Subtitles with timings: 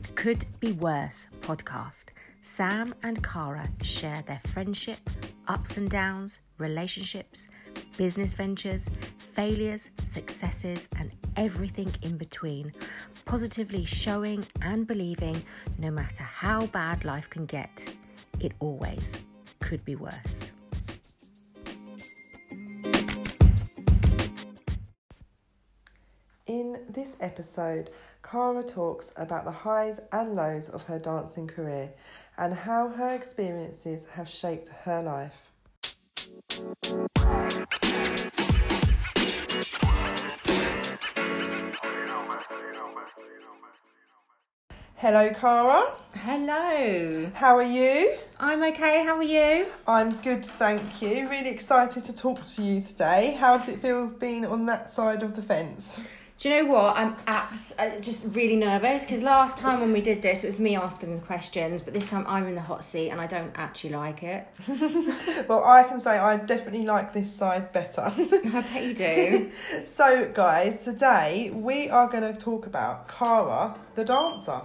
[0.00, 2.06] It Could Be Worse podcast.
[2.40, 4.98] Sam and Cara share their friendship,
[5.46, 7.48] ups and downs, relationships,
[7.98, 12.72] business ventures, failures, successes, and everything in between,
[13.26, 15.42] positively showing and believing
[15.78, 17.94] no matter how bad life can get,
[18.40, 19.18] it always
[19.60, 20.52] could be worse.
[26.92, 27.90] This episode,
[28.22, 31.92] Cara talks about the highs and lows of her dancing career
[32.36, 35.34] and how her experiences have shaped her life.
[44.96, 45.94] Hello, Cara.
[46.12, 47.30] Hello.
[47.32, 48.16] How are you?
[48.38, 49.02] I'm okay.
[49.02, 49.66] How are you?
[49.86, 51.26] I'm good, thank you.
[51.28, 53.36] Really excited to talk to you today.
[53.40, 56.04] How does it feel being on that side of the fence?
[56.40, 56.96] Do you know what?
[56.96, 60.58] I'm abs- uh, just really nervous because last time when we did this, it was
[60.58, 63.52] me asking the questions, but this time I'm in the hot seat and I don't
[63.56, 64.48] actually like it.
[65.48, 68.04] Well, I can say I definitely like this side better.
[68.16, 69.50] I bet you do.
[69.86, 74.62] so, guys, today we are going to talk about Cara, the dancer.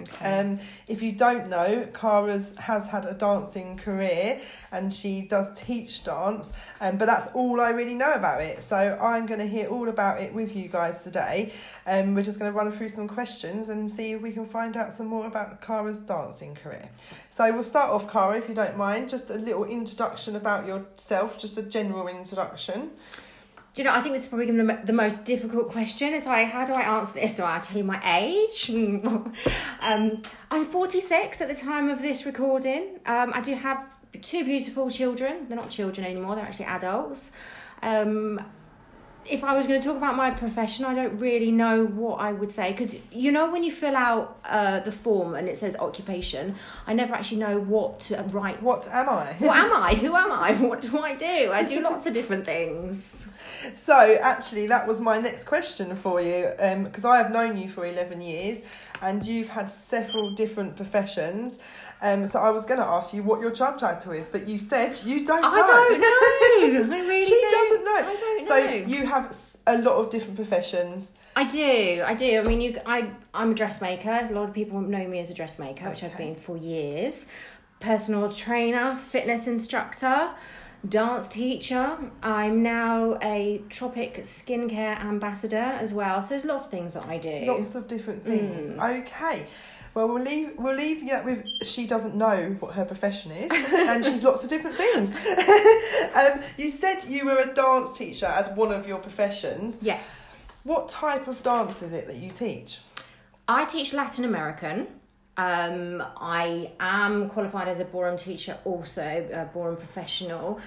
[0.00, 0.40] Okay.
[0.40, 6.04] Um, if you don't know, Cara's has had a dancing career and she does teach
[6.04, 8.62] dance, um, but that's all I really know about it.
[8.62, 11.52] So I'm going to hear all about it with you guys today.
[11.86, 14.76] Um, we're just going to run through some questions and see if we can find
[14.76, 16.88] out some more about Cara's dancing career.
[17.30, 21.38] So we'll start off, Cara, if you don't mind, just a little introduction about yourself,
[21.38, 22.92] just a general introduction.
[23.78, 26.12] You know, I think this is probably the, the most difficult question.
[26.12, 27.36] It's like, how do I answer this?
[27.36, 28.68] Do I tell you my age?
[29.80, 32.98] um, I'm 46 at the time of this recording.
[33.06, 33.84] Um, I do have
[34.20, 35.46] two beautiful children.
[35.48, 37.30] They're not children anymore, they're actually adults.
[37.80, 38.40] Um,
[39.30, 42.32] if I was going to talk about my profession, I don't really know what I
[42.32, 45.76] would say because you know when you fill out uh, the form and it says
[45.76, 46.54] occupation,
[46.86, 48.62] I never actually know what to write.
[48.62, 49.34] What am I?
[49.38, 49.94] What am I?
[49.94, 50.52] Who am I?
[50.68, 51.50] What do I do?
[51.52, 53.32] I do lots of different things.
[53.76, 56.50] So actually, that was my next question for you,
[56.84, 58.60] because I have known you for eleven years,
[59.02, 61.58] and you've had several different professions.
[62.02, 64.58] Um, so I was going to ask you what your job title is, but you
[64.58, 65.48] said you don't know.
[65.48, 66.96] I don't know.
[66.96, 67.70] I really she don't.
[67.70, 68.10] doesn't know.
[68.10, 68.48] I don't know.
[68.48, 71.12] So you have a lot of different professions.
[71.36, 72.40] I do, I do.
[72.40, 74.10] I mean, you, I, I'm a dressmaker.
[74.10, 77.26] A lot of people know me as a dressmaker, which I've been for years.
[77.78, 80.30] Personal trainer, fitness instructor,
[80.86, 81.98] dance teacher.
[82.22, 86.22] I'm now a Tropic skincare ambassador as well.
[86.22, 87.44] So there's lots of things that I do.
[87.46, 88.70] Lots of different things.
[88.70, 89.00] Mm.
[89.02, 89.46] Okay.
[89.94, 94.04] Well, we'll leave we'll leave you with she doesn't know what her profession is, and
[94.04, 95.10] she's lots of different things.
[96.14, 99.78] um, you said you were a dance teacher as one of your professions.
[99.82, 100.38] Yes.
[100.62, 102.80] What type of dance is it that you teach?
[103.48, 104.86] I teach Latin American.
[105.38, 110.60] Um, I am qualified as a ballroom teacher, also a ballroom professional.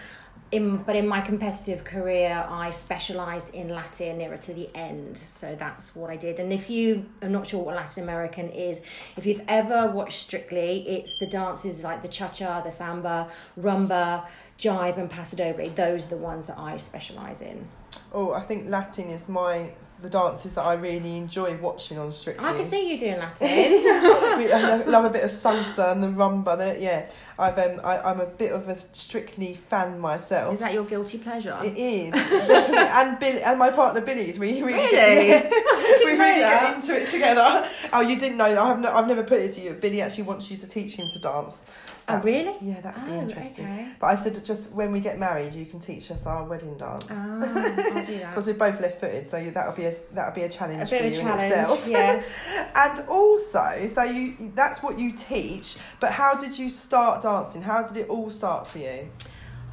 [0.53, 5.17] In, but in my competitive career, I specialised in Latin nearer to the end.
[5.17, 6.39] So that's what I did.
[6.39, 8.81] And if you are not sure what Latin American is,
[9.17, 14.25] if you've ever watched Strictly, it's the dances like the cha cha, the samba, rumba,
[14.57, 15.69] jive, and paso doble.
[15.69, 17.67] Those are the ones that I specialise in.
[18.13, 19.71] Oh, I think Latin is my
[20.01, 22.45] the dances that I really enjoy watching on Strictly.
[22.45, 23.47] I can see you doing Latin.
[23.47, 26.57] I love, a bit of salsa and the rumba.
[26.57, 30.53] The, yeah, I've um, I, I'm a bit of a Strictly fan myself.
[30.53, 31.57] is that your guilty pleasure?
[31.63, 34.91] It is definitely, and Billy and my partner Billy is we really Really?
[34.91, 37.67] get, I we really get into it together.
[37.93, 38.59] Oh, you didn't know that?
[38.61, 39.73] I have no, I've never put it to you.
[39.73, 41.61] Billy actually wants you to teach him to dance.
[42.09, 42.55] Oh, really?
[42.61, 43.65] Yeah, that would be Oh, interesting.
[43.65, 43.87] okay.
[43.99, 47.05] But I said just when we get married, you can teach us our wedding dance.
[47.09, 47.39] Oh, I'll
[48.05, 48.29] do that.
[48.31, 51.07] Because we're both left-footed, so that'll be a that'll be a challenge A bit you
[51.07, 51.87] of a challenge, itself.
[51.87, 52.49] yes.
[52.75, 55.77] and also, so you that's what you teach.
[55.99, 57.61] But how did you start dancing?
[57.61, 59.07] How did it all start for you?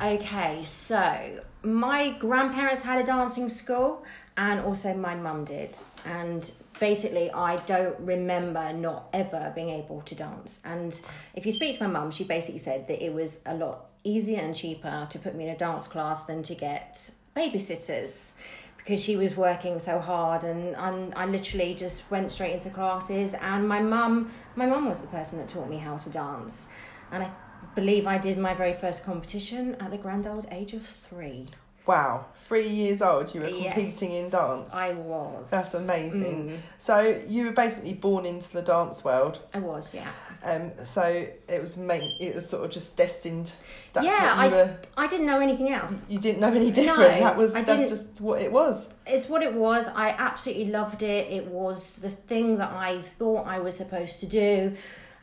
[0.01, 4.05] Okay, so my grandparents had a dancing school,
[4.37, 5.77] and also my mum did.
[6.05, 10.61] And basically, I don't remember not ever being able to dance.
[10.65, 10.99] And
[11.35, 14.39] if you speak to my mum, she basically said that it was a lot easier
[14.39, 18.35] and cheaper to put me in a dance class than to get babysitters.
[18.77, 23.35] Because she was working so hard, and, and I literally just went straight into classes.
[23.35, 26.71] And my mum, my mum was the person that taught me how to dance,
[27.11, 27.31] and I
[27.75, 31.47] believe I did my very first competition at the grand old age of three.
[31.87, 34.75] Wow, three years old, you were competing Yes, in dance.
[34.75, 35.49] I was.
[35.51, 36.51] That's amazing.
[36.51, 39.41] Mm, So you were basically born into the dance world.
[39.55, 40.11] I was, yeah.
[40.45, 41.03] Um, so
[41.49, 43.53] it was main, it was sort of just destined.
[43.95, 44.77] That's Yeah, what you were.
[44.99, 46.05] I didn't know anything else.
[46.11, 46.99] You didn't know any different.
[46.99, 48.91] No, that was I that's didn't- just what it was.
[49.07, 49.89] It's what it was.
[49.89, 51.33] I absolutely loved it.
[51.33, 54.77] It was the thing that I thought I was supposed to do.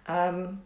[0.08, 0.64] Um,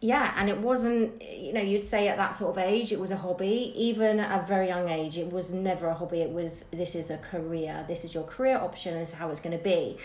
[0.00, 3.10] yeah, and it wasn't, you know, you'd say at that sort of age, it was
[3.10, 3.72] a hobby.
[3.76, 6.20] Even at a very young age, it was never a hobby.
[6.20, 7.84] It was, this is a career.
[7.86, 8.98] This is your career option.
[8.98, 9.98] This is how it's going to be.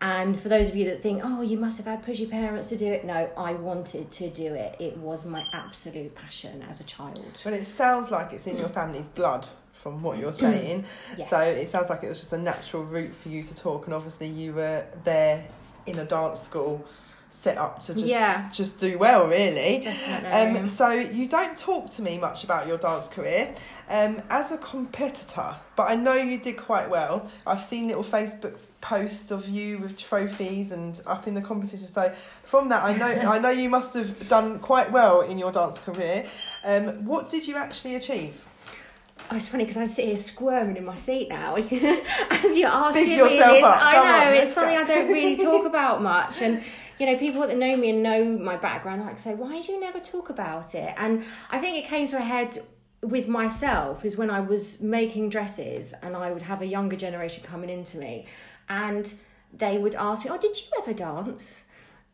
[0.00, 2.76] And for those of you that think, oh, you must have had pushy parents to
[2.76, 4.76] do it, no, I wanted to do it.
[4.80, 7.40] It was my absolute passion as a child.
[7.44, 10.84] well it sounds like it's in your family's blood from what you're saying.
[11.16, 11.30] Yes.
[11.30, 13.94] So it sounds like it was just a natural route for you to talk, and
[13.94, 15.46] obviously you were there
[15.86, 16.84] in a dance school
[17.30, 18.48] set up to just Yeah.
[18.52, 19.80] just do well, really.
[19.82, 20.60] Definitely.
[20.60, 23.54] Um, so you don't talk to me much about your dance career
[23.90, 27.30] um, as a competitor, but I know you did quite well.
[27.46, 31.88] I've seen little Facebook posts of you with trophies and up in the competition.
[31.88, 32.10] So
[32.42, 35.78] from that, I know I know you must have done quite well in your dance
[35.78, 36.26] career.
[36.64, 38.42] Um, what did you actually achieve?
[39.28, 41.56] Oh, it's funny because I sit here squirming in my seat now
[42.30, 43.64] as you're asking Big me yourself this.
[43.64, 43.78] up.
[43.82, 44.80] I know on, it's something go.
[44.80, 46.62] I don't really talk about much, and
[46.98, 49.80] you know people that know me and know my background like say, "Why do you
[49.80, 52.58] never talk about it?" And I think it came to a head
[53.02, 57.42] with myself is when I was making dresses, and I would have a younger generation
[57.44, 58.26] coming into me,
[58.68, 59.12] and
[59.52, 61.64] they would ask me, "Oh, did you ever dance?"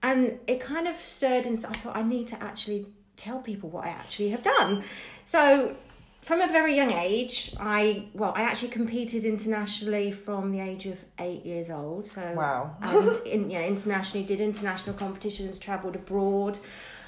[0.03, 2.87] and it kind of stirred and I thought I need to actually
[3.17, 4.85] tell people what I actually have done.
[5.25, 5.77] So
[6.23, 10.99] from a very young age, I well, I actually competed internationally from the age of
[11.19, 12.07] eight years old.
[12.07, 12.77] So Wow.
[12.81, 16.59] and in, yeah, internationally did international competitions, travelled abroad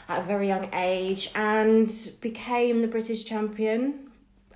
[0.09, 1.89] at a very young age, and
[2.21, 4.11] became the British champion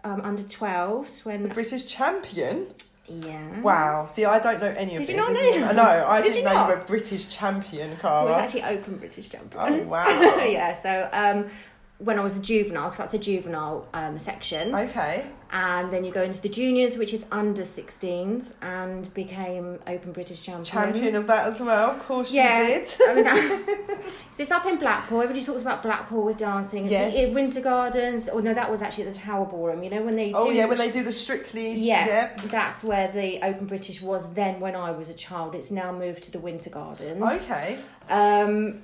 [0.04, 2.66] um, under 12s when The British champion?
[3.08, 4.04] yeah Wow.
[4.04, 5.16] See, I don't know any of Did this.
[5.16, 5.74] you not know that?
[5.82, 6.68] No, I Did didn't you know not?
[6.68, 8.24] you were British champion, I Cara.
[8.26, 9.62] was actually open British champion.
[9.64, 10.06] Oh, wow.
[10.44, 11.46] yeah, so um,
[11.98, 15.26] when I was a juvenile, because that's the juvenile um, section, Okay.
[15.50, 20.42] and then you go into the juniors, which is under 16s, and became Open British
[20.42, 20.64] champion.
[20.64, 21.90] Champion of that as well.
[21.90, 22.62] Of course Yeah.
[22.62, 22.88] you did.
[23.08, 24.00] I mean, that-
[24.30, 25.22] so it's up in Blackpool.
[25.22, 26.88] Everybody talks about Blackpool with dancing.
[26.88, 27.14] Yes.
[27.16, 28.28] in Winter Gardens.
[28.32, 29.82] Oh no, that was actually at the Tower Ballroom.
[29.82, 31.72] You know when they Oh do yeah, when they do the Strictly.
[31.74, 32.40] yeah, Yep.
[32.42, 35.56] that's where the Open British was then when I was a child.
[35.56, 37.20] It's now moved to the Winter Gardens.
[37.24, 37.78] Okay.
[38.08, 38.82] Um,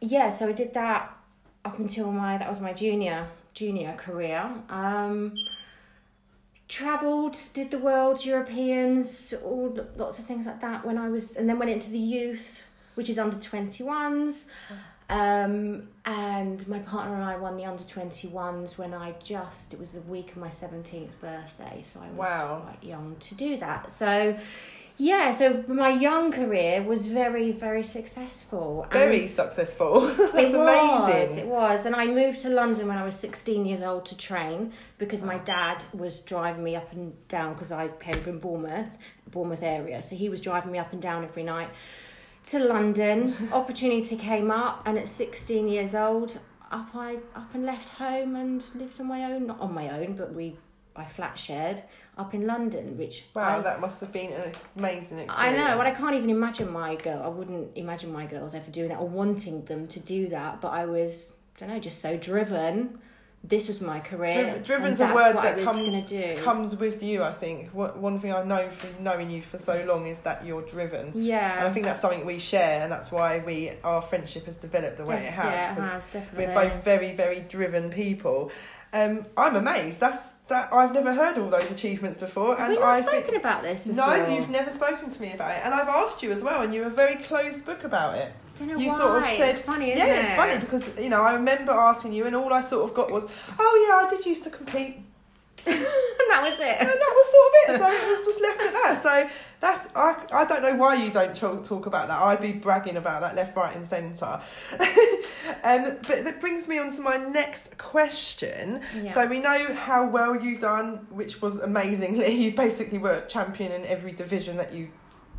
[0.00, 1.12] yeah, so I did that
[1.64, 4.50] up until my that was my junior junior career.
[4.70, 5.34] Um,
[6.68, 10.84] traveled, did the world, Europeans, all lots of things like that.
[10.86, 12.64] When I was, and then went into the youth,
[12.94, 14.48] which is under twenty ones.
[15.10, 19.92] Um, and my partner and I won the under 21s when I just, it was
[19.92, 22.62] the week of my 17th birthday, so I was Wow.
[22.64, 23.92] quite young to do that.
[23.92, 24.38] So,
[25.02, 28.86] yeah, so my young career was very, very successful.
[28.92, 30.00] Very successful.
[30.06, 31.38] That's it was, amazing.
[31.40, 31.86] it was.
[31.86, 35.38] And I moved to London when I was 16 years old to train because my
[35.38, 38.96] dad was driving me up and down because I came from Bournemouth,
[39.28, 40.02] Bournemouth area.
[40.02, 41.70] So he was driving me up and down every night
[42.46, 43.34] to London.
[43.52, 46.38] Opportunity came up, and at 16 years old,
[46.70, 49.48] up I up and left home and lived on my own.
[49.48, 50.58] Not on my own, but we
[50.94, 51.82] I flat shared
[52.18, 55.34] up in London, which Wow, I, that must have been an amazing experience.
[55.36, 57.22] I know, but I can't even imagine my girl.
[57.22, 60.60] I wouldn't imagine my girls ever doing that or wanting them to do that.
[60.60, 62.98] But I was, I don't know, just so driven.
[63.44, 64.60] This was my career.
[64.62, 66.36] Driv- driven's a word that comes do.
[66.36, 67.24] comes with you.
[67.24, 70.46] I think what, one thing I've known from knowing you for so long is that
[70.46, 74.00] you're driven, yeah, and I think that's something we share, and that's why we our
[74.00, 75.44] friendship has developed the way it has.
[75.44, 76.46] Yeah, it has definitely.
[76.46, 78.52] we're both very very driven people.
[78.92, 79.98] Um, I'm amazed.
[79.98, 83.22] That's that I've never heard all those achievements before, Have and we not I spoken
[83.30, 83.36] think.
[83.36, 84.06] about this before?
[84.06, 86.74] No, you've never spoken to me about it, and I've asked you as well, and
[86.74, 88.32] you were a very closed book about it.
[88.54, 88.98] I don't know you why.
[88.98, 90.24] sort of said- it's funny, isn't yeah, it?
[90.24, 93.10] it's funny because you know I remember asking you, and all I sort of got
[93.10, 93.26] was,
[93.58, 94.96] "Oh yeah, I did used to compete,"
[95.66, 95.74] and
[96.30, 96.76] that was it.
[96.80, 97.78] and that was sort of it.
[97.78, 99.00] So it was just left at that.
[99.02, 99.30] So
[99.62, 102.20] that's I, I don't know why you don't talk, talk about that.
[102.20, 104.24] I'd be bragging about that left, right, and centre.
[105.62, 108.80] um, but that brings me on to my next question.
[109.00, 109.12] Yeah.
[109.12, 112.32] So we know how well you done, which was amazingly.
[112.42, 114.90] You basically were champion in every division that you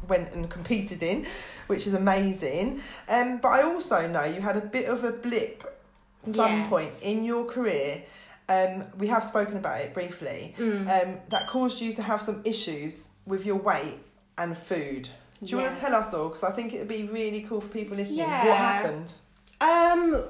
[0.08, 1.27] went and competed in,
[1.68, 2.82] which is amazing.
[3.10, 5.65] Um, but I also know you had a bit of a blip
[6.25, 6.70] at some Yes.
[6.70, 8.03] point in your career.
[8.48, 10.56] Um, we have spoken about it briefly.
[10.58, 10.82] Mm.
[10.88, 14.00] Um, that caused you to have some issues with your weight
[14.37, 15.09] and food.
[15.41, 16.13] Do you want to tell us Yes.
[16.13, 16.29] all?
[16.29, 18.19] Because I think it would be really cool for people listening.
[18.19, 19.13] What happened?
[19.61, 20.23] Um.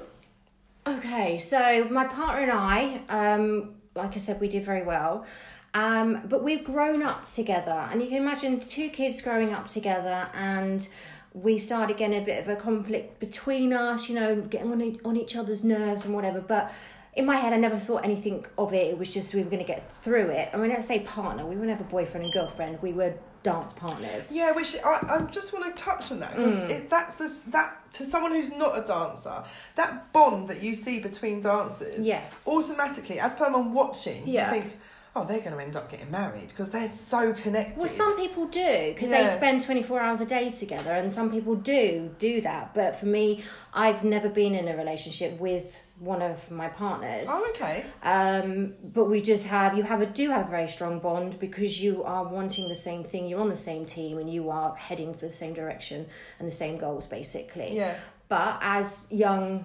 [0.86, 5.24] Okay, so my partner and I, um, like I said, we did very well,
[5.72, 10.28] Um, but we've grown up together, and you can imagine two kids growing up together,
[10.34, 10.86] and
[11.32, 15.16] we started getting a bit of a conflict between us, you know, getting on on
[15.16, 16.40] each other's nerves and whatever.
[16.40, 16.70] But
[17.14, 18.86] in my head, I never thought anything of it.
[18.88, 20.50] It was just we were going to get through it.
[20.52, 22.80] And when I say partner, we were never boyfriend and girlfriend.
[22.82, 23.14] We were
[23.44, 24.34] dance partners.
[24.34, 26.88] Yeah, which I, I just want to touch on that because Mm.
[26.88, 29.44] that's this, that to someone who's not a dancer,
[29.76, 32.48] that bond that you see between dancers, Yes.
[32.48, 34.52] automatically as per someone watching, Yeah.
[34.52, 34.78] you think,
[35.16, 37.78] oh, they're going to end up getting married because they're so connected.
[37.78, 41.54] Well, some people do because they spend 24 hours a day together, and some people
[41.54, 42.74] do do that.
[42.74, 47.28] But for me, I've never been in a relationship with one of my partners.
[47.30, 47.84] Oh, okay.
[48.02, 51.80] Um, but we just have you have a do have a very strong bond because
[51.80, 53.28] you are wanting the same thing.
[53.28, 56.06] You're on the same team, and you are heading for the same direction
[56.38, 57.76] and the same goals, basically.
[57.76, 57.94] Yeah.
[58.28, 59.64] But as young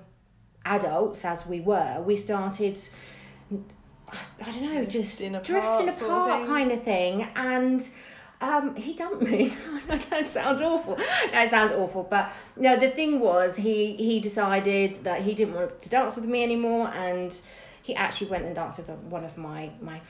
[0.64, 2.78] adults, as we were, we started.
[4.42, 7.88] I don't know, just Drifting drifting apart apart, sort of kind of thing, and
[8.42, 9.54] um, he dumped me.
[9.88, 10.98] that sounds awful.
[10.98, 12.04] No, it sounds awful.
[12.04, 16.26] But no, the thing was, he he decided that he didn't want to dance with
[16.26, 17.40] me anymore, and
[17.82, 20.02] he actually went and danced with one of my my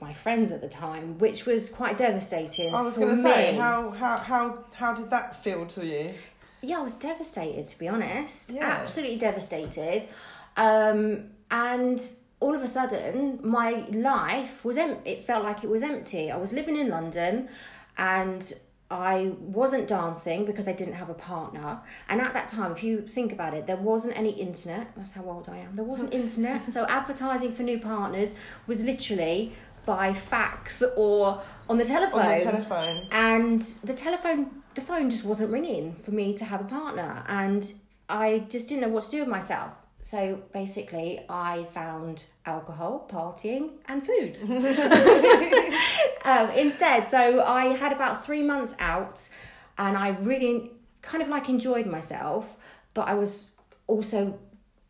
[0.00, 2.74] my friends at the time, which was quite devastating.
[2.74, 6.14] I was going to say, how, how, how, how did that feel to you?
[6.62, 8.50] Yeah, I was devastated to be honest.
[8.50, 8.78] Yeah.
[8.82, 10.08] Absolutely devastated.
[10.56, 12.00] Um, and
[12.40, 16.30] all of a sudden, my life was em- it felt like it was empty.
[16.30, 17.48] I was living in London
[17.96, 18.52] and
[18.90, 21.80] I wasn't dancing because I didn't have a partner.
[22.08, 24.92] And at that time, if you think about it, there wasn't any internet.
[24.96, 25.76] That's how old I am.
[25.76, 26.68] There wasn't internet.
[26.68, 28.34] So advertising for new partners
[28.66, 29.52] was literally
[29.84, 33.06] by fax or on the telephone On the telephone.
[33.10, 37.72] and the telephone the phone just wasn't ringing for me to have a partner and
[38.08, 43.70] i just didn't know what to do with myself so basically i found alcohol partying
[43.86, 44.36] and food
[46.24, 49.28] um, instead so i had about three months out
[49.76, 50.70] and i really
[51.02, 52.56] kind of like enjoyed myself
[52.94, 53.50] but i was
[53.86, 54.38] also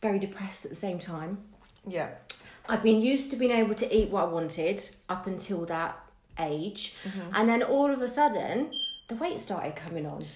[0.02, 1.38] very depressed at the same time
[1.86, 2.10] Yeah.
[2.70, 5.96] I've been used to being able to eat what I wanted up until that
[6.38, 6.94] age.
[7.32, 8.70] And then all of a sudden,
[9.08, 10.26] the weight started coming on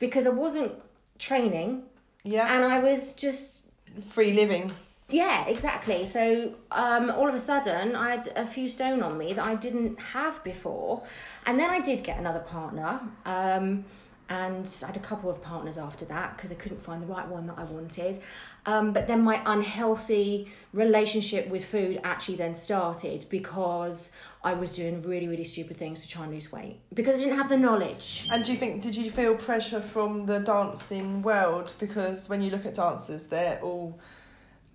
[0.00, 0.72] because I wasn't
[1.18, 1.82] training
[2.24, 2.48] Yeah.
[2.50, 3.61] and I was just
[4.00, 4.72] Free living.
[5.08, 6.06] yeah, exactly.
[6.06, 9.54] So um, all of a sudden, I had a few stone on me that I
[9.54, 11.02] didn't have before,
[11.46, 13.84] and then I did get another partner, um,
[14.28, 17.28] and I had a couple of partners after that because I couldn't find the right
[17.28, 18.20] one that I wanted.
[18.64, 24.12] Um, but then my unhealthy relationship with food actually then started because
[24.44, 27.36] I was doing really, really stupid things to try and lose weight because I didn't
[27.36, 28.26] have the knowledge.
[28.32, 31.74] And do you think, did you feel pressure from the dancing world?
[31.78, 34.00] Because when you look at dancers, they're all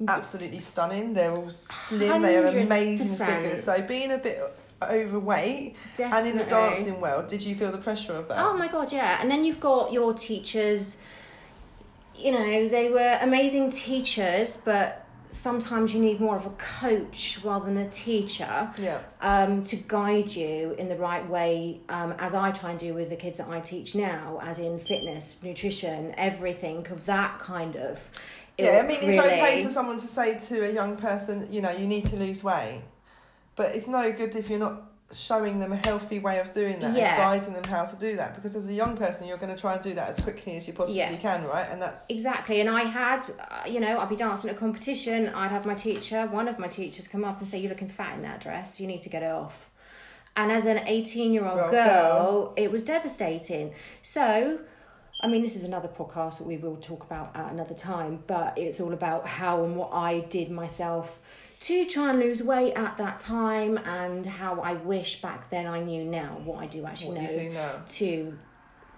[0.08, 1.14] absolutely stunning.
[1.14, 2.22] They're all slim.
[2.22, 3.36] They have amazing 100%.
[3.36, 3.64] figures.
[3.64, 4.40] So being a bit
[4.82, 8.38] overweight and in the dancing world, did you feel the pressure of that?
[8.38, 9.18] Oh my god, yeah.
[9.22, 11.00] And then you've got your teachers,
[12.16, 17.66] you know, they were amazing teachers, but sometimes you need more of a coach rather
[17.66, 19.00] than a teacher Yeah.
[19.22, 23.10] um, to guide you in the right way, um, as I try and do with
[23.10, 28.00] the kids that I teach now, as in fitness, nutrition, everything of that kind of.
[28.58, 31.72] Yeah, I mean, it's okay for someone to say to a young person, you know,
[31.72, 32.82] you need to lose weight.
[33.56, 36.96] But it's no good if you're not showing them a healthy way of doing that
[36.96, 37.10] Yeah.
[37.12, 38.36] and guiding them how to do that.
[38.36, 40.68] Because as a young person, you're going to try and do that as quickly as
[40.68, 41.16] you possibly Yeah.
[41.16, 41.68] can, right?
[41.72, 45.30] And that's Exactly, and I had, uh, you know, I'd be dancing at a competition.
[45.30, 48.16] I'd have my teacher, one of my teachers, come up and say, "You're looking fat
[48.16, 48.82] in that dress.
[48.82, 49.56] You need to get it off."
[50.36, 52.54] And as an eighteen-year-old girl, girl.
[52.58, 53.74] it was devastating.
[54.02, 54.60] So,
[55.20, 58.24] I mean, this is another podcast that we will talk about at another time.
[58.28, 61.20] But it's all about how and what I did myself
[61.62, 65.80] to try and lose weight at that time, and how I wish back then I
[65.82, 67.72] knew now what I do actually what know you do now.
[67.88, 68.38] to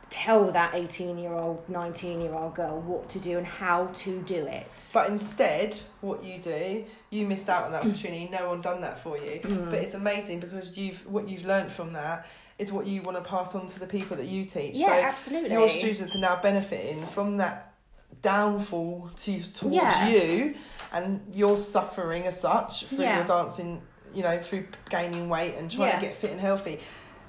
[0.09, 4.21] tell that 18 year old 19 year old girl what to do and how to
[4.21, 8.27] do it But instead, what you do, you missed out on that opportunity.
[8.31, 9.39] No one done that for you.
[9.41, 9.69] Mm.
[9.69, 13.23] But it's amazing because you've what you've learned from that is what you want to
[13.29, 14.75] pass on to the people that you teach.
[14.75, 17.73] yeah so absolutely your students are now benefiting from that
[18.21, 20.09] downfall to towards Yeah.
[20.09, 20.55] you
[20.91, 23.17] and you're suffering as such through Yeah.
[23.17, 23.81] your dancing
[24.13, 25.99] you know through gaining weight and trying Yeah.
[25.99, 26.79] to get fit and healthy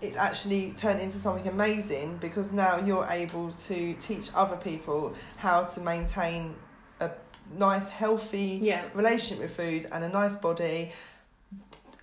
[0.00, 5.64] it's actually turned into something amazing because now you're able to teach other people how
[5.64, 6.54] to maintain
[7.00, 7.10] a
[7.58, 10.90] nice healthy yeah relationship with food and a nice body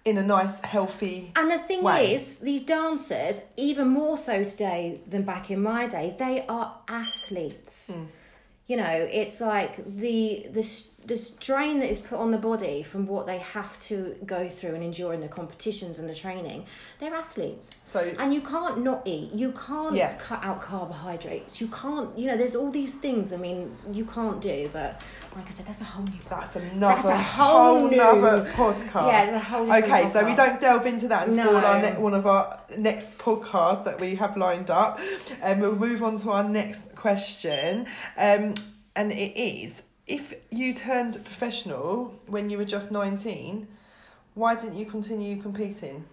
[0.06, 2.14] in a nice healthy and the thing way.
[2.16, 7.96] is these dancers even more so today than back in my day they are athletes
[7.98, 8.08] Mm.
[8.68, 10.62] You know, it's like the the
[11.06, 14.76] the strain that is put on the body from what they have to go through
[14.76, 16.66] and endure in the competitions and the training.
[17.00, 17.84] They're athletes.
[17.88, 19.32] So And you can't not eat.
[19.34, 20.16] You can't Yeah.
[20.18, 21.62] cut out carbohydrates.
[21.62, 23.32] You can't, you know, there's all these things.
[23.32, 24.70] I mean, you can't do.
[24.74, 25.02] But
[25.34, 26.20] like I said, that's a whole new.
[26.30, 29.08] that's another a whole whole new- nother podcast.
[29.08, 31.66] Yeah, a whole Okay, so we don't delve into that and spoil No.
[31.66, 35.00] our ne- one of our next podcasts that we have lined up.
[35.42, 37.86] And we'll move on to our next question.
[38.18, 38.56] Um,
[38.98, 43.68] and it is if you turned professional when you were just 19,
[44.34, 46.06] why didn't you continue competing?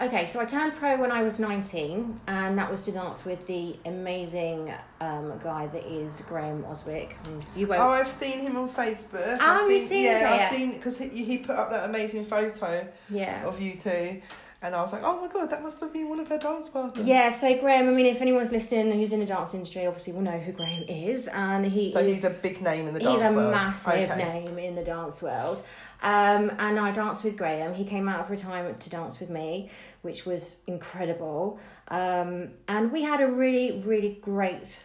[0.00, 3.44] Okay, so I turned pro when I was 19, and that was to dance with
[3.48, 7.16] the amazing um, guy that is Graham Oswick.
[7.56, 7.80] You won't.
[7.80, 9.38] Oh, I've seen him on Facebook.
[9.40, 10.38] Oh, I've you've seen Yeah?
[10.40, 13.44] I've seen because he, he put up that amazing photo yeah.
[13.44, 14.22] of you two,
[14.60, 16.68] and I was like, oh my god, that must have been one of her dance
[16.68, 17.06] partners.
[17.06, 20.22] Yeah, so Graham, I mean, if anyone's listening who's in the dance industry, obviously will
[20.22, 22.16] know who Graham is, and he So is.
[22.22, 23.34] he's a big name in the dance world.
[23.34, 24.16] he's a massive Okay.
[24.44, 25.62] name in the dance world.
[26.02, 27.74] Um, and I danced with Graham.
[27.74, 29.70] He came out of retirement to dance with me,
[30.02, 31.58] which was incredible.
[31.88, 34.80] Um, and we had a really, really great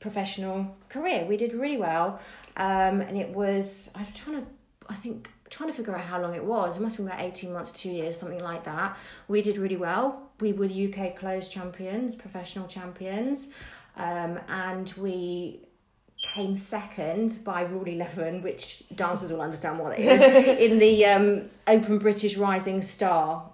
[0.00, 1.24] professional career.
[1.24, 2.20] We did really well.
[2.56, 4.46] Um, and it was, I'm trying to,
[4.88, 6.76] I think, trying to figure out how long it was.
[6.76, 8.96] It must have been about 18 months, two years, something like that.
[9.28, 10.30] We did really well.
[10.40, 13.48] We were the UK closed champions, professional champions.
[13.96, 15.60] Um, and we
[16.22, 20.22] came second by Rule 11, which dancers will understand what it is,
[20.70, 23.48] in the um, Open British Rising Star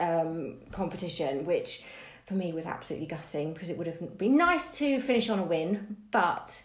[0.00, 1.84] um, competition, which
[2.26, 5.42] for me was absolutely gutting because it would have been nice to finish on a
[5.42, 5.96] win.
[6.10, 6.62] But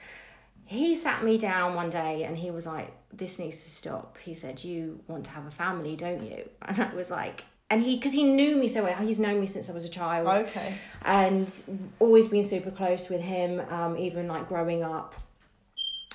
[0.65, 4.18] he sat me down one day and he was like, This needs to stop.
[4.24, 6.50] He said, You want to have a family, don't you?
[6.62, 9.48] And I was like, and he, because he knew me so well, he's known me
[9.48, 10.76] since I was a child Okay.
[11.04, 11.54] and
[12.00, 15.16] always been super close with him, um, even like growing up.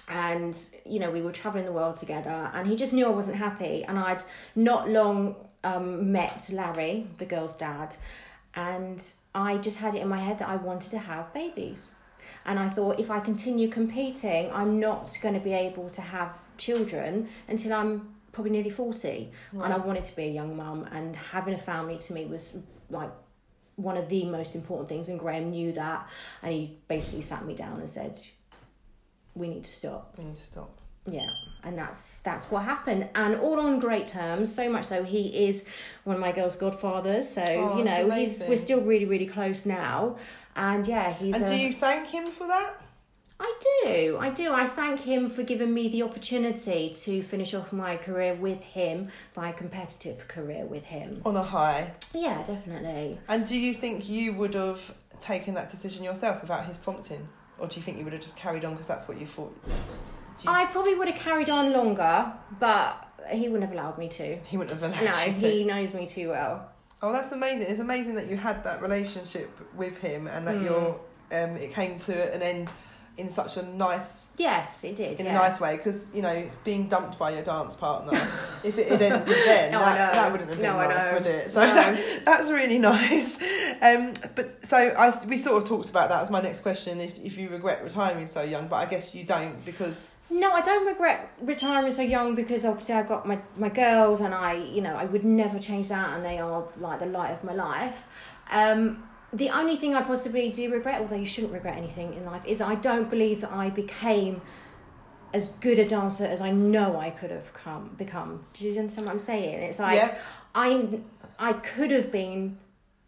[0.09, 3.37] And you know, we were traveling the world together, and he just knew I wasn't
[3.39, 3.85] happy.
[3.85, 4.23] And I'd
[4.57, 7.97] not long um, met Larry, the girl's dad,
[8.55, 9.03] and
[9.35, 11.95] I just had it in my head that I wanted to have babies.
[12.45, 16.33] And I thought if I continue competing, I'm not going to be able to have
[16.59, 19.31] children until I'm probably nearly 40.
[19.53, 22.59] And I wanted to be a young mum, and having a family to me was
[22.91, 23.11] like
[23.77, 25.09] one of the most important things.
[25.09, 26.09] And Graham knew that.
[26.43, 28.19] And he basically sat me down and said,
[29.35, 30.15] We need to stop.
[30.19, 30.79] We need to stop.
[31.05, 31.31] Yeah,
[31.65, 34.55] and that's that's what happened, and all on great terms.
[34.55, 35.65] So much so, he is
[36.05, 37.29] one of my girls' godfathers.
[37.29, 40.17] So Oh, you know, he's we're still really really close now,
[40.55, 41.35] and yeah, he's.
[41.35, 42.81] And a- do you thank him for that?
[43.45, 44.53] I do, I do.
[44.53, 49.09] I thank him for giving me the opportunity to finish off my career with him,
[49.37, 51.21] my competitive career with him.
[51.27, 51.93] On a high.
[52.15, 53.19] Yeah, definitely.
[53.29, 57.29] And do you think you would have taken that decision yourself without his prompting?
[57.59, 59.57] Or do you think you would have just carried on because that's what you thought?
[60.43, 64.37] You- I probably would have carried on longer, but he wouldn't have allowed me to.
[64.45, 65.49] He wouldn't have allowed No, to.
[65.51, 66.69] he knows me too well.
[67.03, 67.63] Oh, that's amazing.
[67.63, 70.65] It's amazing that you had that relationship with him and that Mm.
[70.65, 71.01] you're
[71.33, 72.71] um, it came to an end
[73.19, 75.21] in such a nice Yes, it did.
[75.21, 75.33] in yeah.
[75.33, 78.13] a nice way because you know being dumped by your dance partner
[78.65, 81.51] if it had ended then No, that, that wouldn't have been No, nice would it
[81.51, 81.75] so No.
[81.75, 83.37] that, that's really nice
[83.83, 87.19] um but so I we sort of talked about that as my next question if,
[87.19, 90.87] if you regret retiring so young but I guess you don't because No, I don't
[90.87, 94.95] regret retiring so young because obviously I've got my, my girls and I, you know,
[94.97, 97.97] I would never change that and they are like the light of my life.
[98.51, 102.43] Um, the only thing I possibly do regret, although you shouldn't regret anything in life,
[102.47, 104.43] is I don't believe that I became
[105.35, 108.45] as good a dancer as I know I could have come become.
[108.53, 109.63] Do you understand what I'm saying?
[109.63, 110.19] It's like Yeah.
[110.55, 111.01] I
[111.39, 112.59] I could have been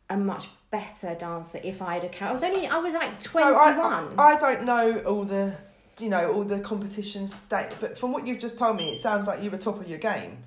[0.09, 2.31] a much better dancer if I had a carried.
[2.31, 4.15] I was only I was like so I, one.
[4.19, 5.53] I, I don't know all the
[5.99, 9.27] you know all the competition state but from what you've just told me it sounds
[9.29, 10.39] like you were top of your game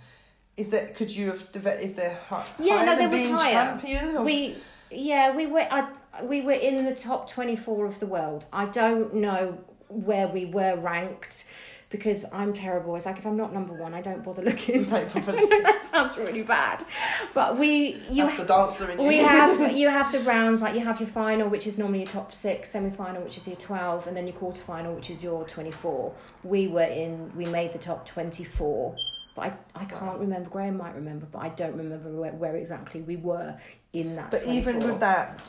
[0.58, 3.20] is that could you have developed is there hi- Yeah, higher no, than there was
[3.22, 3.54] being higher.
[3.54, 4.56] champion of- We
[4.92, 5.90] yeah, we were I,
[6.24, 8.46] we were in the top 24 of the world.
[8.52, 9.58] I don't know
[9.90, 11.50] where we were ranked
[11.90, 12.96] because I'm terrible.
[12.96, 14.84] It's like if I'm not number 1, I don't bother looking.
[14.84, 15.32] Don't bother.
[15.68, 16.86] That sounds really bad.
[17.34, 20.74] But we you that's the dancer in you we have you have the rounds like
[20.76, 23.58] you have your final which is normally your top 6, semi final which is your
[23.58, 26.14] 12 and then your quarter final which is your 24.
[26.44, 28.96] We were in we made the top 24.
[29.38, 30.50] But I, I can't remember.
[30.50, 33.56] Graham might remember, but I don't remember where, where exactly we were
[33.94, 34.32] in that.
[34.32, 35.40] But even with that,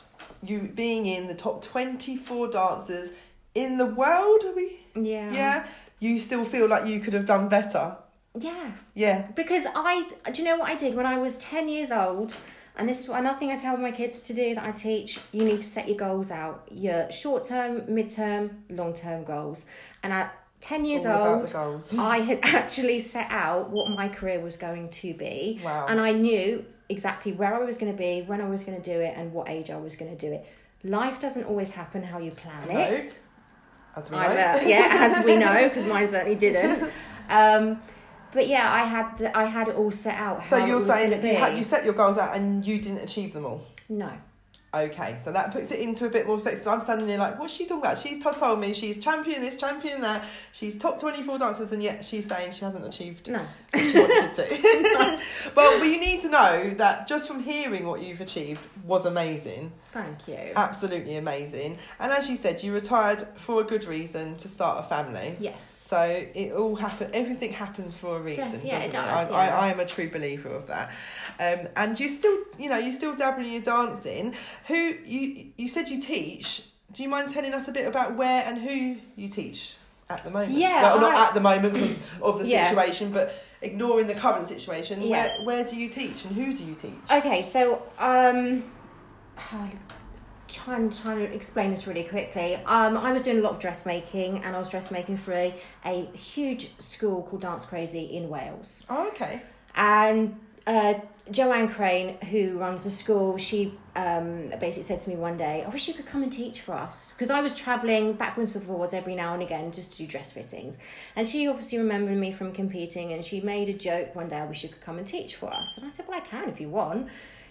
[0.43, 3.13] you being in the top 24 dancers
[3.55, 4.79] in the world, are we?
[4.95, 5.67] yeah, Yeah.
[6.01, 7.97] You still feel like you could have done better.
[8.39, 9.27] yeah, Yeah.
[9.35, 12.35] because I, do you know what I did when I was ten years old?
[12.77, 15.19] And this is another thing I tell my kids to do that I teach.
[15.33, 16.69] You need to set your goals out.
[16.71, 19.65] Your short term, mid term, long term goals.
[20.05, 21.55] And at 10 years All old.
[21.99, 25.61] I had actually set out what my career was going to be.
[25.65, 25.87] Wow.
[25.89, 28.83] And I knew exactly where I was going to be, when I was going to
[28.83, 30.47] do it, and what age I was going to do it.
[30.85, 32.79] Life doesn't always happen how you plan No.
[32.79, 33.21] it.
[33.97, 34.23] As we know.
[34.23, 36.91] Uh, yeah, as we know, because mine certainly didn't.
[37.31, 37.83] Um,
[38.33, 40.41] but yeah, I had the, I had it all set out.
[40.41, 43.01] How so you're saying that you, had, you set your goals out and you didn't
[43.01, 43.67] achieve them all.
[43.91, 44.11] no.
[44.79, 46.67] Okay, so that puts it into a bit more perspective.
[46.69, 47.99] I'm standing there like, what's she talking about?
[47.99, 50.25] She's t- told me she's champion this, champion that.
[50.53, 53.45] She's top 24 dancers, and yet she's saying she hasn't achieved No.
[53.73, 55.21] what she wanted to.
[55.57, 59.73] well, but you need to know that just from hearing what you've achieved was amazing.
[60.03, 60.53] Thank you.
[60.57, 61.79] Absolutely amazing.
[62.01, 65.37] And as you said, you retired for a good reason to start a family.
[65.41, 65.65] yes.
[65.89, 66.01] So
[66.35, 67.15] it all happened.
[67.15, 69.59] Everything happens for a reason, yeah, doesn't it does, I, yeah.
[69.59, 70.91] I, I am a true believer of that.
[71.41, 74.35] Um, and you still, you know, you still dabble in your dancing.
[74.67, 76.63] Who you you said you teach?
[76.93, 79.75] Do you mind telling us a bit about where and who you teach
[80.11, 80.53] at the moment?
[80.53, 82.69] Yeah, well, not I- at the moment because of the Yeah.
[82.69, 83.33] situation, but
[83.63, 85.01] ignoring the current situation.
[85.03, 85.09] Yeah.
[85.39, 86.93] Where where do you teach and who do you teach?
[87.11, 88.65] Okay, so um,
[90.49, 92.57] trying trying to explain this really quickly.
[92.57, 96.07] Um, I was doing a lot of dressmaking, and I was dressmaking for a, a
[96.17, 98.87] huge school called Dance Crazy in Wales.
[98.89, 99.43] Oh, okay.
[99.75, 100.95] And uh,
[101.31, 105.69] Joanne Crane, who runs the school, she um, basically said to me one day, I
[105.69, 107.13] wish you could come and teach for us.
[107.13, 110.33] Because I was travelling backwards and forwards every now and again just to do dress
[110.33, 110.79] fittings.
[111.17, 114.47] And she obviously remembered me from competing and she made a joke one day, I
[114.47, 115.77] wish you could come and teach for us.
[115.77, 117.09] And I said, Well, I can if you want.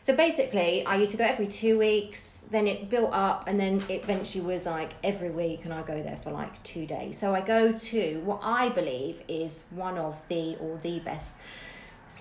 [0.08, 3.84] So basically, I used to go every two weeks, then it built up, and then
[3.89, 7.17] it eventually was like every week, and I go there for like two days.
[7.17, 11.36] So I go to what I believe is one of the or the best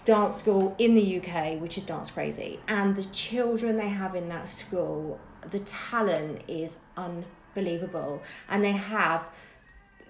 [0.04, 2.58] dance school in the UK, which is Dance Crazy.
[2.66, 8.20] And the children they have in that school, the talent is unbelievable.
[8.48, 9.22] And they have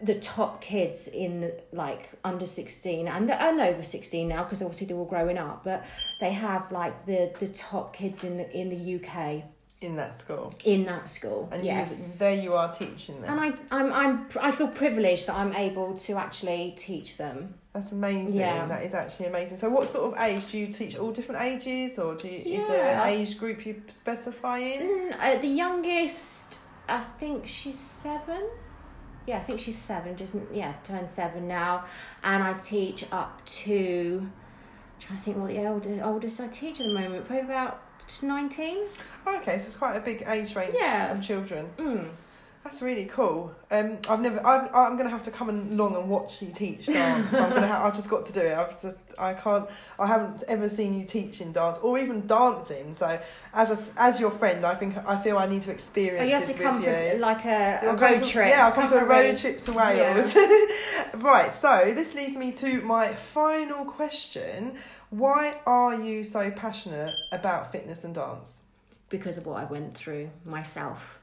[0.03, 4.97] the top kids in like under 16 and, and over 16 now because obviously they're
[4.97, 5.85] all growing up but
[6.21, 9.43] they have like the the top kids in the in the UK
[9.81, 10.53] In that school.
[10.65, 13.39] in that school And yes you, there you are teaching them.
[13.39, 17.93] and I I'm I'm I feel privileged that I'm able to actually teach them That's
[17.93, 18.41] amazing.
[18.41, 18.67] Yeah.
[18.67, 19.59] That is actually amazing.
[19.59, 20.97] So, what sort of age do you teach?
[20.97, 24.81] All different ages, or do you, is there an age group you specify in?
[24.89, 26.57] Mm, uh, the youngest,
[26.89, 28.43] I think she's seven.
[29.27, 30.17] Yeah, I think she's seven.
[30.17, 31.85] Just yeah, turned seven now,
[32.23, 34.31] and I teach up to.
[35.01, 37.27] trying to think what the older, oldest I teach at the moment.
[37.27, 37.83] Probably about
[38.23, 38.85] nineteen.
[39.27, 41.13] Okay, so it's quite a big age range Yeah.
[41.13, 41.69] of children.
[41.77, 42.09] Mm.
[42.67, 43.55] That's really cool.
[43.71, 44.45] Um, I've never.
[44.45, 47.33] I've, I'm gonna have to come along and watch you teach dance.
[47.33, 47.69] I'm gonna.
[47.69, 48.59] Ha- I've just got to do it.
[48.59, 48.97] I've just.
[49.17, 49.71] I can't.
[50.01, 52.93] I haven't ever seen you teaching dance or even dancing.
[52.95, 53.21] So,
[53.55, 56.33] as a as your friend, I think I feel I need to experience Oh, you
[56.33, 57.13] have this to come with you.
[57.13, 58.49] for like a, a road to- trip.
[58.49, 60.35] Yeah, I'll come, to a for road trip to Wales.
[61.15, 64.77] right, so this leads me to my final question.
[65.11, 68.65] Why are you so passionate about fitness and dance?
[69.09, 71.23] because of what I went through myself.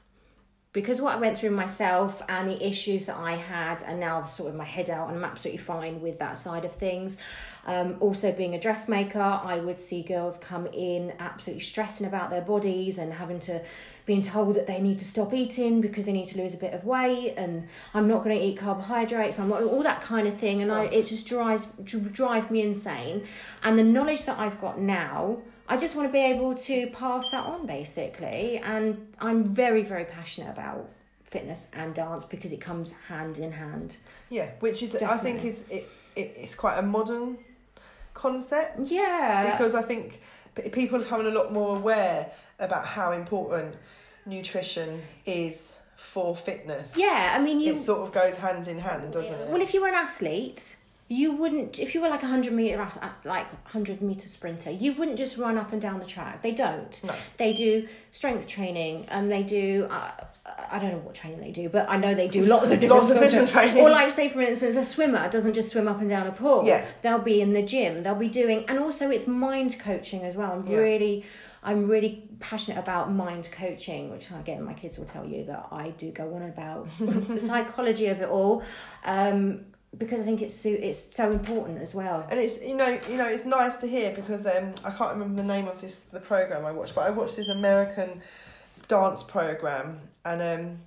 [0.74, 4.28] Because what I went through myself and the issues that I had, and now I've
[4.28, 7.16] sorted my head out and I'm absolutely fine with that side of things.
[7.64, 12.40] Um, also, being a dressmaker, I would see girls come in absolutely stressing about their
[12.40, 13.62] bodies and having to
[14.04, 16.74] being told that they need to stop eating because they need to lose a bit
[16.74, 20.34] of weight and I'm not going to eat carbohydrates I'm not all that kind of
[20.34, 23.24] thing and I, it just drives dr- drive me insane
[23.62, 27.30] and the knowledge that I've got now I just want to be able to pass
[27.30, 28.58] that on basically.
[28.58, 30.88] And I'm very very passionate about
[31.24, 33.96] fitness and dance because it comes hand in hand.
[34.30, 37.38] Yeah, which is I think is it, it it's quite a modern
[38.12, 38.78] concept.
[38.90, 39.50] Yeah.
[39.50, 40.20] Because I think
[40.72, 43.74] people are becoming a lot more aware about how important
[44.26, 46.96] nutrition is for fitness.
[46.96, 49.48] yeah I mean you it sort of goes hand in hand, doesn't it?
[49.48, 50.76] Well, if you're an athlete,
[51.14, 51.78] you wouldn't.
[51.78, 55.18] If you were like a hundred meter, ath- uh, like hundred meter sprinter, you wouldn't
[55.18, 56.42] just run up and down the track.
[56.42, 56.94] They don't.
[57.04, 57.14] No.
[57.36, 59.86] They do strength training, and they do.
[59.90, 60.10] Uh,
[60.70, 63.02] I don't know what training they do, but I know they do lots of different,
[63.04, 63.82] Lots of different training.
[63.82, 66.64] Or like, say for instance, a swimmer doesn't just swim up and down a pool.
[66.66, 66.84] Yeah.
[67.02, 68.02] they'll be in the gym.
[68.02, 70.52] They'll be doing, and also it's mind coaching as well.
[70.52, 70.78] I'm Yeah.
[70.78, 71.24] really.
[71.66, 75.90] I'm really passionate about mind coaching, which again, my kids will tell you that I
[75.96, 78.62] do go on about the psychology of it all,
[79.06, 79.64] um,
[79.98, 82.26] because I think it's so, it's so important as well.
[82.30, 85.42] And it's you know you know it's nice to hear because um I can't remember
[85.42, 88.20] the name of this the program I watched, but I watched this American
[88.88, 90.78] dance program and um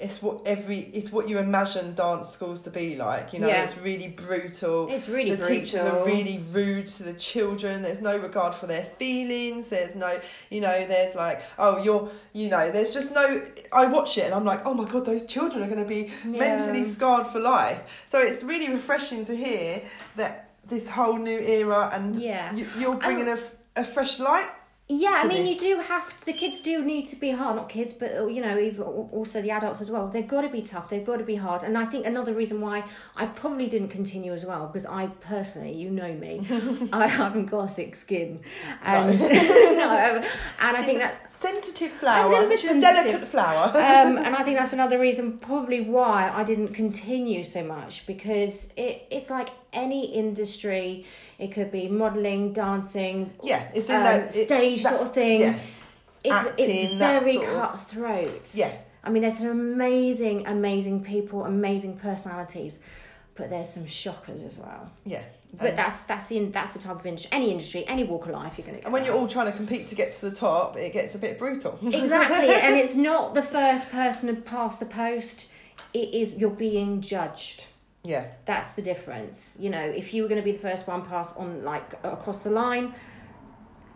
[0.00, 3.32] it's what every it's what you imagine dance schools to be like.
[3.32, 3.64] You know, Yeah.
[3.64, 4.88] it's really brutal.
[4.90, 7.82] It's really the teachers are really rude to the children.
[7.82, 9.68] There's no regard for their feelings.
[9.68, 10.18] There's no,
[10.50, 13.42] you know, there's like, oh, you're, you know, there's just no.
[13.72, 16.10] I watch it and I'm like, oh my god, those children are going to be
[16.28, 16.38] Yeah.
[16.38, 18.04] mentally scarred for life.
[18.06, 19.82] So it's really refreshing to hear
[20.16, 22.54] that this whole new era and Yeah.
[22.54, 23.38] you, you're bringing a
[23.76, 24.48] a fresh light.
[24.92, 25.62] Yeah, I mean, this.
[25.62, 27.54] you do have the kids do need to be hard.
[27.54, 30.08] Not kids, but uh, you know, even also the adults as well.
[30.08, 30.88] They've got to be tough.
[30.88, 31.62] They've got to be hard.
[31.62, 32.82] And I think another reason why
[33.14, 36.44] I probably didn't continue as well because I personally, you know me,
[36.92, 38.40] I haven't got thick skin,
[38.82, 40.24] and no,
[40.60, 42.50] and I think that's sensitive flower.
[42.56, 43.68] She's a delicate flower.
[43.68, 48.72] um, and I think that's another reason, probably why I didn't continue so much because
[48.76, 51.06] it, it's like any industry.
[51.38, 55.14] It could be modelling, dancing, yeah, it's in um, that it- stage that- sort of
[55.14, 55.40] thing.
[55.40, 55.58] Yeah,
[56.22, 58.50] It's acting, it's very cutthroat.
[58.54, 58.70] Yeah.
[59.02, 62.82] I mean, there's some amazing, amazing people, amazing personalities,
[63.34, 64.90] but there's some shockers as well.
[65.06, 65.22] yeah.
[65.52, 67.30] But that's that's the that's the type of industry.
[67.32, 68.84] Any industry, any walk of life, you're going to.
[68.84, 71.18] And when you're all trying to compete to get to the top, it gets a
[71.18, 71.78] bit brutal.
[71.82, 75.48] exactly, and it's not the first person to pass the post.
[75.92, 77.66] It is you're being judged.
[78.04, 79.56] yeah, That's the difference.
[79.58, 82.44] You know, if you were going to be the first one pass on like across
[82.44, 82.94] the line,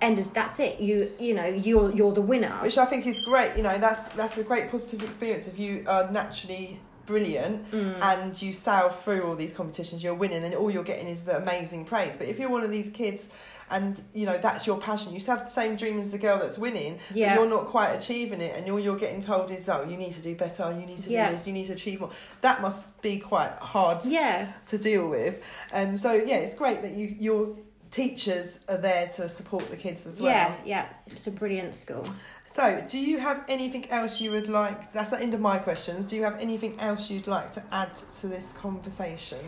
[0.00, 0.80] and that's it.
[0.80, 2.58] You you know you're you're the winner.
[2.62, 3.52] which I think is great.
[3.56, 5.46] You know, that's that's a great positive experience.
[5.46, 8.02] If you are naturally brilliant Mm.
[8.02, 11.36] and you sail through all these competitions, you're winning, and all you're getting is the
[11.36, 12.16] amazing praise.
[12.16, 13.28] But if you're one of these kids.
[13.70, 15.14] And you know that's your passion.
[15.14, 17.34] You still have the same dream as the girl that's winning, Yeah.
[17.34, 20.14] but you're not quite achieving it, and all you're getting told is, "Oh, you need
[20.14, 20.70] to do better.
[20.78, 21.30] You need to Yeah.
[21.30, 21.46] do this.
[21.46, 22.10] You need to achieve more."
[22.42, 25.40] That must be quite hard Yeah, to deal with.
[25.72, 27.56] Um, so yeah, it's great that you your
[27.90, 30.30] teachers are there to support the kids as well.
[30.32, 30.86] yeah, yeah.
[31.06, 32.04] It's a brilliant school.
[32.54, 34.92] So, do you have anything else you would like?
[34.92, 36.06] That's the end of my questions.
[36.06, 39.40] Do you have anything else you'd like to add to this conversation?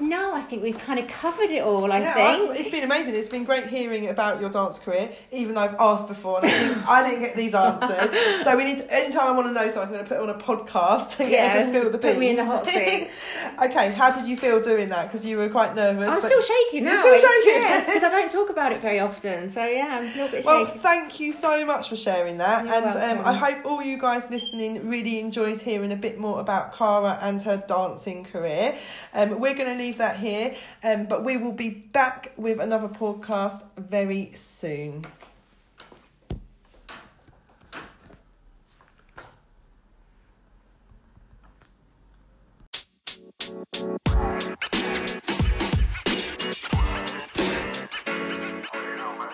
[0.00, 1.90] No, I think we've kind of covered it all.
[1.90, 2.50] I yeah, think.
[2.50, 3.16] I- it's been amazing.
[3.16, 6.50] It's been great hearing about your dance career, even though I've asked before and I,
[6.50, 8.44] think I didn't get these answers.
[8.44, 8.78] so we need.
[8.78, 11.18] To, anytime I want to know something, I'm going to put it on a podcast
[11.18, 13.10] and get to spill the put me in the hot seat.
[13.64, 15.10] okay, how did you feel doing that?
[15.10, 16.08] Because you were quite nervous.
[16.08, 17.02] I'm still shaking You're now.
[17.02, 17.62] still shaking?
[17.62, 19.48] Yes, because I don't talk about it very often.
[19.48, 22.74] So yeah, I'm a little bit Well, thank you so much for sharing that, You're
[22.74, 23.26] and um.
[23.26, 27.42] I hope all you guys listening really enjoys hearing a bit more about Cara and
[27.42, 28.76] her dancing career.
[29.12, 30.54] Um, we're going to leave leave that here.
[30.84, 35.06] Um, but we will be back with another podcast very soon.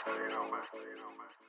[0.07, 1.44] you know, man.